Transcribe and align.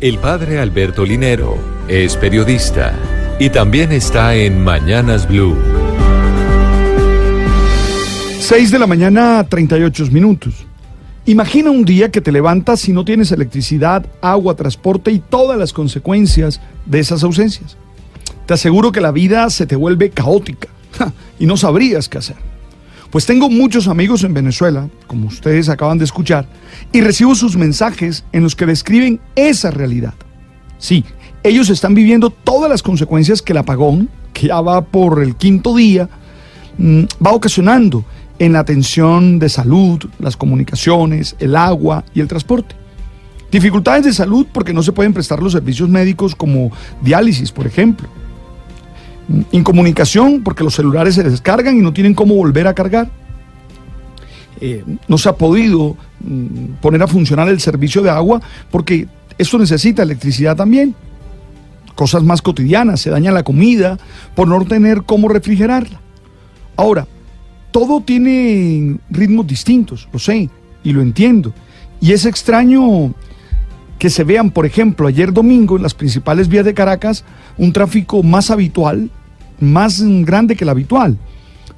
El 0.00 0.16
padre 0.16 0.58
Alberto 0.58 1.04
Linero 1.04 1.58
es 1.86 2.16
periodista 2.16 2.94
y 3.38 3.50
también 3.50 3.92
está 3.92 4.34
en 4.34 4.64
Mañanas 4.64 5.28
Blue. 5.28 5.54
6 8.38 8.70
de 8.70 8.78
la 8.78 8.86
mañana, 8.86 9.44
38 9.46 10.06
minutos. 10.06 10.54
Imagina 11.26 11.70
un 11.70 11.84
día 11.84 12.10
que 12.10 12.22
te 12.22 12.32
levantas 12.32 12.88
y 12.88 12.94
no 12.94 13.04
tienes 13.04 13.30
electricidad, 13.30 14.06
agua, 14.22 14.56
transporte 14.56 15.10
y 15.10 15.18
todas 15.18 15.58
las 15.58 15.74
consecuencias 15.74 16.62
de 16.86 17.00
esas 17.00 17.22
ausencias. 17.22 17.76
Te 18.46 18.54
aseguro 18.54 18.92
que 18.92 19.02
la 19.02 19.12
vida 19.12 19.50
se 19.50 19.66
te 19.66 19.76
vuelve 19.76 20.08
caótica 20.08 20.68
y 21.38 21.44
no 21.44 21.58
sabrías 21.58 22.08
qué 22.08 22.16
hacer. 22.16 22.49
Pues 23.10 23.26
tengo 23.26 23.50
muchos 23.50 23.88
amigos 23.88 24.22
en 24.22 24.34
Venezuela, 24.34 24.88
como 25.08 25.26
ustedes 25.26 25.68
acaban 25.68 25.98
de 25.98 26.04
escuchar, 26.04 26.46
y 26.92 27.00
recibo 27.00 27.34
sus 27.34 27.56
mensajes 27.56 28.24
en 28.32 28.44
los 28.44 28.54
que 28.54 28.66
describen 28.66 29.20
esa 29.34 29.72
realidad. 29.72 30.14
Sí, 30.78 31.04
ellos 31.42 31.70
están 31.70 31.94
viviendo 31.94 32.30
todas 32.30 32.70
las 32.70 32.84
consecuencias 32.84 33.42
que 33.42 33.52
el 33.52 33.58
apagón, 33.58 34.08
que 34.32 34.46
ya 34.46 34.60
va 34.60 34.82
por 34.84 35.22
el 35.22 35.34
quinto 35.34 35.74
día, 35.74 36.08
mm, 36.78 37.02
va 37.24 37.32
ocasionando 37.32 38.04
en 38.38 38.52
la 38.52 38.60
atención 38.60 39.40
de 39.40 39.48
salud, 39.48 39.98
las 40.20 40.36
comunicaciones, 40.36 41.34
el 41.40 41.56
agua 41.56 42.04
y 42.14 42.20
el 42.20 42.28
transporte. 42.28 42.76
Dificultades 43.50 44.04
de 44.04 44.12
salud 44.12 44.46
porque 44.52 44.72
no 44.72 44.84
se 44.84 44.92
pueden 44.92 45.12
prestar 45.12 45.42
los 45.42 45.52
servicios 45.52 45.88
médicos 45.88 46.36
como 46.36 46.70
diálisis, 47.02 47.50
por 47.50 47.66
ejemplo 47.66 48.08
Incomunicación, 49.52 50.42
porque 50.42 50.64
los 50.64 50.74
celulares 50.74 51.14
se 51.14 51.22
descargan 51.22 51.76
y 51.76 51.80
no 51.80 51.92
tienen 51.92 52.14
cómo 52.14 52.34
volver 52.34 52.66
a 52.66 52.74
cargar. 52.74 53.10
Eh, 54.60 54.84
no 55.08 55.16
se 55.16 55.28
ha 55.28 55.34
podido 55.34 55.96
mm, 56.20 56.80
poner 56.82 57.02
a 57.02 57.06
funcionar 57.06 57.48
el 57.48 57.60
servicio 57.60 58.02
de 58.02 58.10
agua 58.10 58.42
porque 58.70 59.08
esto 59.38 59.58
necesita 59.58 60.02
electricidad 60.02 60.56
también. 60.56 60.94
Cosas 61.94 62.22
más 62.22 62.42
cotidianas, 62.42 63.00
se 63.00 63.10
daña 63.10 63.32
la 63.32 63.42
comida 63.42 63.98
por 64.34 64.48
no 64.48 64.64
tener 64.64 65.02
cómo 65.04 65.28
refrigerarla. 65.28 66.00
Ahora, 66.76 67.06
todo 67.70 68.00
tiene 68.00 68.98
ritmos 69.10 69.46
distintos, 69.46 70.08
lo 70.12 70.18
sé 70.18 70.50
y 70.82 70.92
lo 70.92 71.02
entiendo. 71.02 71.52
Y 72.00 72.12
es 72.12 72.24
extraño 72.24 73.14
que 73.98 74.10
se 74.10 74.24
vean, 74.24 74.50
por 74.50 74.66
ejemplo, 74.66 75.06
ayer 75.06 75.32
domingo 75.32 75.76
en 75.76 75.82
las 75.82 75.94
principales 75.94 76.48
vías 76.48 76.64
de 76.64 76.74
Caracas 76.74 77.24
un 77.58 77.72
tráfico 77.72 78.22
más 78.22 78.50
habitual 78.50 79.10
más 79.60 80.02
grande 80.02 80.56
que 80.56 80.64
la 80.64 80.72
habitual. 80.72 81.16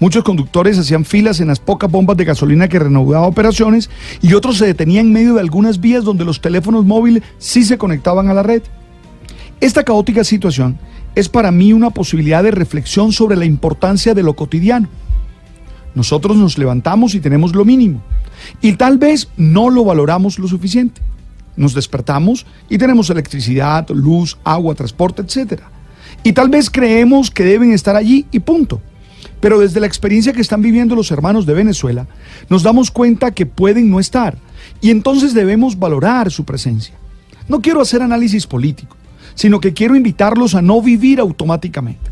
Muchos 0.00 0.24
conductores 0.24 0.78
hacían 0.78 1.04
filas 1.04 1.40
en 1.40 1.48
las 1.48 1.60
pocas 1.60 1.90
bombas 1.90 2.16
de 2.16 2.24
gasolina 2.24 2.68
que 2.68 2.78
reanudaban 2.78 3.28
operaciones 3.28 3.90
y 4.22 4.32
otros 4.32 4.56
se 4.56 4.64
detenían 4.64 5.08
en 5.08 5.12
medio 5.12 5.34
de 5.34 5.40
algunas 5.40 5.78
vías 5.78 6.04
donde 6.04 6.24
los 6.24 6.40
teléfonos 6.40 6.86
móviles 6.86 7.22
sí 7.36 7.64
se 7.64 7.76
conectaban 7.76 8.28
a 8.28 8.34
la 8.34 8.42
red. 8.42 8.62
Esta 9.60 9.84
caótica 9.84 10.24
situación 10.24 10.78
es 11.14 11.28
para 11.28 11.50
mí 11.50 11.74
una 11.74 11.90
posibilidad 11.90 12.42
de 12.42 12.50
reflexión 12.50 13.12
sobre 13.12 13.36
la 13.36 13.44
importancia 13.44 14.14
de 14.14 14.22
lo 14.22 14.34
cotidiano. 14.34 14.88
Nosotros 15.94 16.34
nos 16.38 16.56
levantamos 16.56 17.14
y 17.14 17.20
tenemos 17.20 17.54
lo 17.54 17.66
mínimo 17.66 18.00
y 18.62 18.72
tal 18.72 18.96
vez 18.96 19.28
no 19.36 19.68
lo 19.68 19.84
valoramos 19.84 20.38
lo 20.38 20.48
suficiente. 20.48 21.02
Nos 21.56 21.74
despertamos 21.74 22.46
y 22.70 22.78
tenemos 22.78 23.10
electricidad, 23.10 23.86
luz, 23.90 24.38
agua, 24.44 24.74
transporte, 24.74 25.20
etcétera 25.20 25.70
y 26.22 26.32
tal 26.32 26.48
vez 26.48 26.70
creemos 26.70 27.30
que 27.30 27.44
deben 27.44 27.72
estar 27.72 27.96
allí 27.96 28.26
y 28.30 28.40
punto. 28.40 28.80
Pero 29.40 29.58
desde 29.58 29.80
la 29.80 29.86
experiencia 29.86 30.32
que 30.32 30.42
están 30.42 30.60
viviendo 30.60 30.94
los 30.94 31.10
hermanos 31.10 31.46
de 31.46 31.54
Venezuela, 31.54 32.06
nos 32.50 32.62
damos 32.62 32.90
cuenta 32.90 33.30
que 33.30 33.46
pueden 33.46 33.90
no 33.90 33.98
estar 33.98 34.36
y 34.82 34.90
entonces 34.90 35.32
debemos 35.32 35.78
valorar 35.78 36.30
su 36.30 36.44
presencia. 36.44 36.94
No 37.48 37.60
quiero 37.60 37.80
hacer 37.80 38.02
análisis 38.02 38.46
político, 38.46 38.96
sino 39.34 39.60
que 39.60 39.72
quiero 39.72 39.96
invitarlos 39.96 40.54
a 40.54 40.62
no 40.62 40.82
vivir 40.82 41.20
automáticamente. 41.20 42.10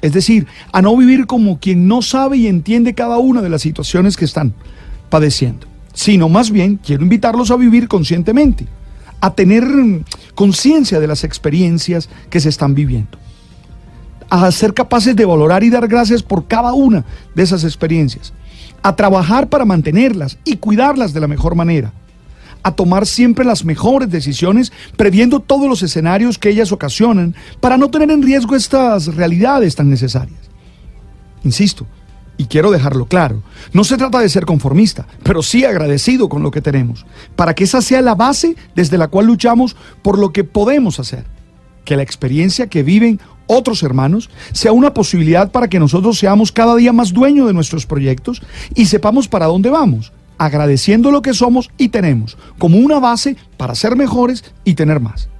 Es 0.00 0.12
decir, 0.12 0.46
a 0.72 0.82
no 0.82 0.96
vivir 0.96 1.26
como 1.26 1.60
quien 1.60 1.86
no 1.86 2.02
sabe 2.02 2.38
y 2.38 2.46
entiende 2.48 2.94
cada 2.94 3.18
una 3.18 3.42
de 3.42 3.50
las 3.50 3.62
situaciones 3.62 4.16
que 4.16 4.24
están 4.24 4.54
padeciendo, 5.10 5.66
sino 5.92 6.28
más 6.28 6.50
bien 6.50 6.80
quiero 6.84 7.02
invitarlos 7.02 7.50
a 7.50 7.56
vivir 7.56 7.86
conscientemente, 7.86 8.66
a 9.20 9.34
tener 9.34 9.64
conciencia 10.34 10.98
de 10.98 11.06
las 11.06 11.22
experiencias 11.22 12.08
que 12.30 12.40
se 12.40 12.48
están 12.48 12.74
viviendo 12.74 13.21
a 14.32 14.50
ser 14.50 14.72
capaces 14.72 15.14
de 15.14 15.26
valorar 15.26 15.62
y 15.62 15.68
dar 15.68 15.86
gracias 15.86 16.22
por 16.22 16.46
cada 16.46 16.72
una 16.72 17.04
de 17.34 17.42
esas 17.42 17.64
experiencias, 17.64 18.32
a 18.82 18.96
trabajar 18.96 19.50
para 19.50 19.66
mantenerlas 19.66 20.38
y 20.42 20.56
cuidarlas 20.56 21.12
de 21.12 21.20
la 21.20 21.28
mejor 21.28 21.54
manera, 21.54 21.92
a 22.62 22.72
tomar 22.72 23.06
siempre 23.06 23.44
las 23.44 23.66
mejores 23.66 24.08
decisiones 24.08 24.72
previendo 24.96 25.40
todos 25.40 25.68
los 25.68 25.82
escenarios 25.82 26.38
que 26.38 26.48
ellas 26.48 26.72
ocasionan 26.72 27.34
para 27.60 27.76
no 27.76 27.90
tener 27.90 28.10
en 28.10 28.22
riesgo 28.22 28.56
estas 28.56 29.14
realidades 29.14 29.76
tan 29.76 29.90
necesarias. 29.90 30.40
Insisto, 31.44 31.86
y 32.38 32.46
quiero 32.46 32.70
dejarlo 32.70 33.04
claro, 33.04 33.42
no 33.74 33.84
se 33.84 33.98
trata 33.98 34.18
de 34.20 34.30
ser 34.30 34.46
conformista, 34.46 35.06
pero 35.22 35.42
sí 35.42 35.66
agradecido 35.66 36.30
con 36.30 36.42
lo 36.42 36.50
que 36.50 36.62
tenemos, 36.62 37.04
para 37.36 37.54
que 37.54 37.64
esa 37.64 37.82
sea 37.82 38.00
la 38.00 38.14
base 38.14 38.56
desde 38.74 38.96
la 38.96 39.08
cual 39.08 39.26
luchamos 39.26 39.76
por 40.00 40.18
lo 40.18 40.32
que 40.32 40.42
podemos 40.42 40.98
hacer, 41.00 41.26
que 41.84 41.96
la 41.96 42.02
experiencia 42.02 42.68
que 42.68 42.82
viven 42.82 43.20
otros 43.46 43.82
hermanos, 43.82 44.30
sea 44.52 44.72
una 44.72 44.94
posibilidad 44.94 45.50
para 45.50 45.68
que 45.68 45.78
nosotros 45.78 46.18
seamos 46.18 46.52
cada 46.52 46.76
día 46.76 46.92
más 46.92 47.12
dueños 47.12 47.46
de 47.46 47.54
nuestros 47.54 47.86
proyectos 47.86 48.42
y 48.74 48.86
sepamos 48.86 49.28
para 49.28 49.46
dónde 49.46 49.70
vamos, 49.70 50.12
agradeciendo 50.38 51.10
lo 51.10 51.22
que 51.22 51.34
somos 51.34 51.70
y 51.78 51.88
tenemos, 51.88 52.36
como 52.58 52.78
una 52.78 52.98
base 52.98 53.36
para 53.56 53.74
ser 53.74 53.96
mejores 53.96 54.44
y 54.64 54.74
tener 54.74 55.00
más. 55.00 55.31